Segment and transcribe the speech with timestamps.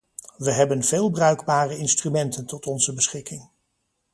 [0.37, 3.47] We hebben veel bruikbare instrumenten tot onze beschikking.